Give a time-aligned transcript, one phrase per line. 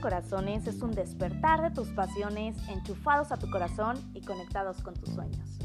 [0.00, 5.14] Corazones es un despertar de tus pasiones enchufados a tu corazón y conectados con tus
[5.14, 5.58] sueños.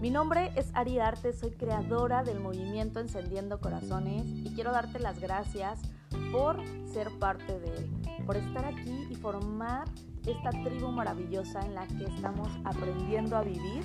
[0.00, 5.20] Mi nombre es Ari Arte, soy creadora del movimiento Encendiendo Corazones y quiero darte las
[5.20, 5.82] gracias
[6.32, 6.56] por
[6.90, 7.90] ser parte de él,
[8.24, 9.86] por estar aquí y formar
[10.26, 13.84] esta tribu maravillosa en la que estamos aprendiendo a vivir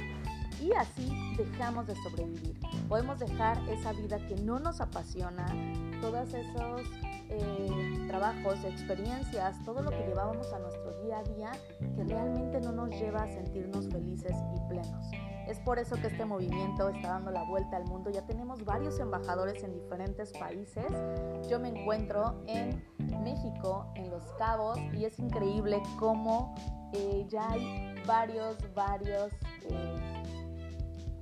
[0.62, 2.58] y así dejamos de sobrevivir.
[2.88, 5.46] Podemos dejar esa vida que no nos apasiona,
[6.02, 6.82] todos esos
[7.30, 11.52] eh, trabajos, experiencias, todo lo que llevábamos a nuestro día a día
[11.96, 15.12] que realmente no nos lleva a sentirnos felices y plenos.
[15.48, 18.10] Es por eso que este movimiento está dando la vuelta al mundo.
[18.10, 20.86] Ya tenemos varios embajadores en diferentes países.
[21.50, 22.84] Yo me encuentro en
[23.24, 26.56] México, en Los Cabos, y es increíble cómo
[26.94, 29.32] eh, ya hay varios, varios...
[29.70, 30.16] Eh,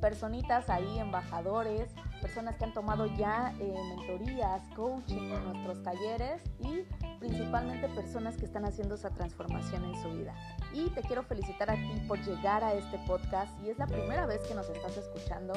[0.04, 1.90] personitas ahí, embajadores,
[2.24, 6.84] personas que han tomado ya eh, mentorías, coaching en nuestros talleres y
[7.20, 10.34] principalmente personas que están haciendo esa transformación en su vida.
[10.74, 13.54] Y te quiero felicitar a ti por llegar a este podcast.
[13.60, 15.54] Si es la primera vez que nos estás escuchando,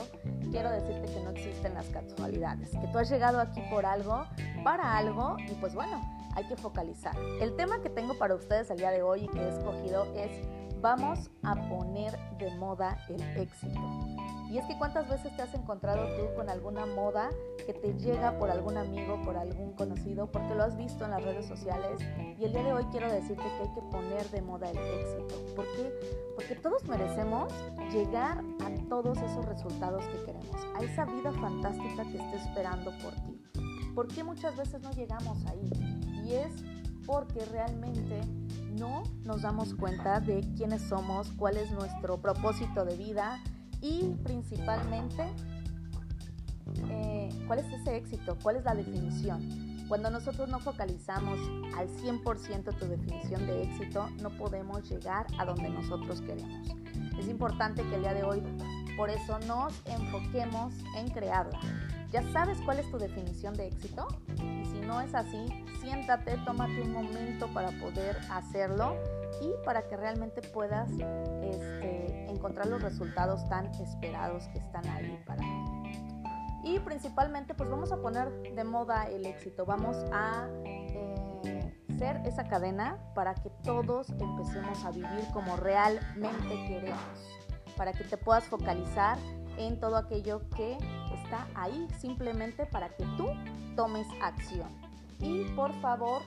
[0.51, 4.27] quiero decirte que no existen las casualidades, que tú has llegado aquí por algo,
[4.65, 6.03] para algo y pues bueno,
[6.35, 7.17] hay que focalizar.
[7.41, 10.31] El tema que tengo para ustedes el día de hoy y que he escogido es
[10.81, 13.81] vamos a poner de moda el éxito.
[14.51, 17.31] Y es que cuántas veces te has encontrado tú con alguna moda
[17.67, 21.23] que te llega por algún amigo, por algún conocido, porque lo has visto en las
[21.23, 22.01] redes sociales.
[22.39, 25.35] Y el día de hoy quiero decirte que hay que poner de moda el éxito.
[25.55, 25.93] ¿Por qué?
[26.37, 27.53] Porque todos merecemos
[27.93, 33.15] llegar a todos esos resultados que queremos, a esa vida fantástica que está esperando por
[33.15, 33.43] ti.
[33.95, 35.71] ¿Por qué muchas veces no llegamos ahí?
[36.25, 36.53] Y es
[37.07, 38.21] porque realmente
[38.79, 43.41] no nos damos cuenta de quiénes somos, cuál es nuestro propósito de vida,
[43.81, 45.23] y principalmente
[46.91, 49.77] eh, cuál es ese éxito, cuál es la definición.
[49.89, 51.39] Cuando nosotros no focalizamos
[51.77, 56.69] al 100% tu definición de éxito, no podemos llegar a donde nosotros queremos.
[57.19, 58.43] Es importante que el día de hoy,
[58.97, 61.61] por eso, nos enfoquemos en crearla.
[62.17, 64.09] ¿Ya sabes cuál es tu definición de éxito?
[64.39, 65.49] Y si no es así,
[65.83, 68.97] siéntate, tómate un momento para poder hacerlo
[69.43, 70.91] y para que realmente puedas
[71.43, 76.01] este, encontrar los resultados tan esperados que están ahí para ti.
[76.65, 82.49] Y principalmente pues vamos a poner de moda el éxito, vamos a eh, ser esa
[82.49, 87.45] cadena para que todos empecemos a vivir como realmente queremos,
[87.77, 89.19] para que te puedas focalizar
[89.59, 90.79] en todo aquello que
[91.27, 93.29] está ahí simplemente para que tú
[93.75, 94.71] tomes acción.
[95.19, 96.23] Y por favor,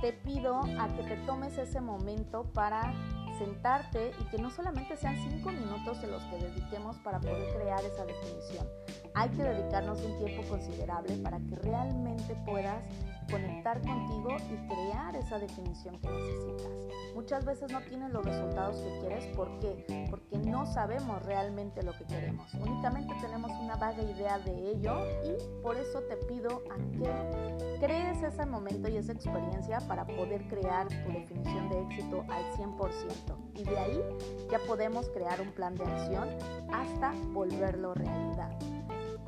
[0.00, 2.94] te pido a que te tomes ese momento para
[3.38, 7.84] sentarte y que no solamente sean cinco minutos en los que dediquemos para poder crear
[7.84, 8.66] esa definición.
[9.18, 12.84] Hay que dedicarnos un tiempo considerable para que realmente puedas
[13.28, 16.70] conectar contigo y crear esa definición que necesitas.
[17.16, 19.26] Muchas veces no tienes los resultados que quieres.
[19.36, 20.06] ¿Por qué?
[20.08, 22.54] Porque no sabemos realmente lo que queremos.
[22.54, 28.22] Únicamente tenemos una vaga idea de ello y por eso te pido a que crees
[28.22, 33.36] ese momento y esa experiencia para poder crear tu definición de éxito al 100%.
[33.56, 34.00] Y de ahí
[34.48, 36.28] ya podemos crear un plan de acción
[36.72, 38.77] hasta volverlo realidad.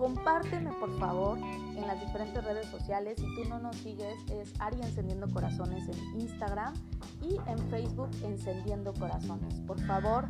[0.00, 3.16] Compárteme por favor en las diferentes redes sociales.
[3.18, 6.72] Si tú no nos sigues, es Ari Encendiendo Corazones en Instagram
[7.20, 9.60] y en Facebook Encendiendo Corazones.
[9.66, 10.26] Por favor,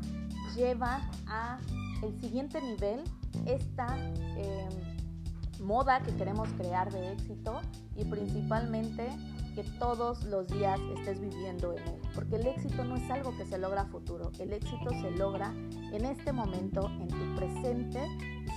[0.56, 1.60] lleva a
[2.02, 3.04] el siguiente nivel
[3.46, 3.96] esta
[4.36, 7.60] em, moda que queremos crear de éxito
[7.94, 9.08] y principalmente
[9.54, 12.00] que todos los días estés viviendo en él.
[12.12, 15.54] Porque el éxito no es algo que se logra a futuro, el éxito se logra
[15.92, 18.00] en este momento, en tu presente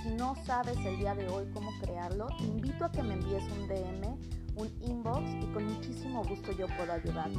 [0.04, 3.66] no sabes el día de hoy cómo crearlo, te invito a que me envíes un
[3.66, 4.16] DM,
[4.56, 7.34] un inbox y con muchísimo gusto yo puedo ayudarte.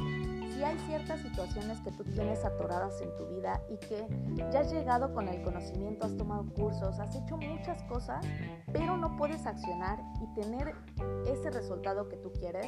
[0.52, 4.06] Si hay ciertas situaciones que tú tienes atoradas en tu vida y que
[4.52, 8.24] ya has llegado con el conocimiento, has tomado cursos, has hecho muchas cosas,
[8.72, 10.74] pero no puedes accionar y tener
[11.26, 12.66] ese resultado que tú quieres,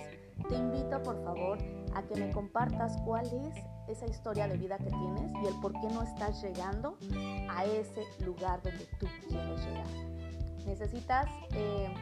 [0.49, 1.59] te invito por favor
[1.99, 5.73] a que me compartas cuál es esa historia de vida que tienes y el por
[5.73, 6.97] qué no estás llegando
[7.51, 9.87] a ese lugar donde tú quieres llegar.
[10.65, 11.93] Necesitas eh,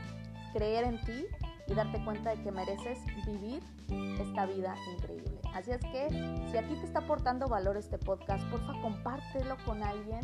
[0.52, 1.24] creer en ti
[1.66, 3.62] y darte cuenta de que mereces vivir
[4.20, 5.40] esta vida increíble.
[5.54, 6.08] Así es que
[6.50, 10.20] si a ti te está aportando valor este podcast, porfa compártelo con alguien,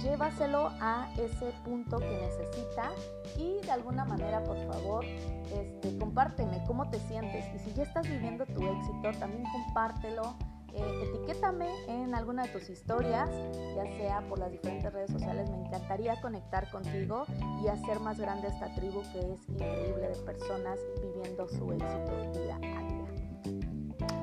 [0.00, 2.90] llévaselo a ese punto que necesita
[3.38, 8.08] y de alguna manera, por favor, este, compárteme cómo te sientes y si ya estás
[8.08, 10.36] viviendo tu éxito, también compártelo
[10.74, 13.30] eh, etiquétame en alguna de tus historias,
[13.74, 15.48] ya sea por las diferentes redes sociales.
[15.50, 17.24] Me encantaría conectar contigo
[17.62, 22.56] y hacer más grande esta tribu que es increíble de personas viviendo su éxito día
[22.56, 22.94] a día.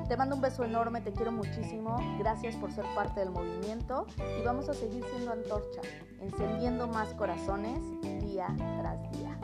[0.08, 1.96] Te mando un beso enorme, te quiero muchísimo.
[2.18, 5.80] Gracias por ser parte del movimiento y vamos a seguir siendo antorcha,
[6.20, 7.80] encendiendo más corazones
[8.20, 8.46] día
[8.78, 9.38] tras día.